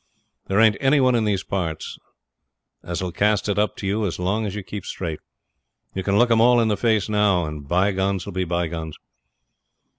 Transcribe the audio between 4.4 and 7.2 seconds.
as you keep straight. You can look 'em all in the face